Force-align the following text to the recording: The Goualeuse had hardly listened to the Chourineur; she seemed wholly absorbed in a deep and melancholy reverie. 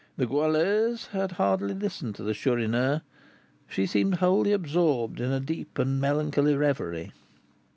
The 0.17 0.25
Goualeuse 0.25 1.05
had 1.11 1.33
hardly 1.33 1.75
listened 1.75 2.15
to 2.15 2.23
the 2.23 2.33
Chourineur; 2.33 3.03
she 3.69 3.85
seemed 3.85 4.15
wholly 4.15 4.51
absorbed 4.51 5.21
in 5.21 5.31
a 5.31 5.39
deep 5.39 5.77
and 5.77 6.01
melancholy 6.01 6.55
reverie. 6.55 7.11